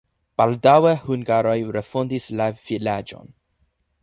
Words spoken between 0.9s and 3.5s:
hungaroj refondis la vilaĝon.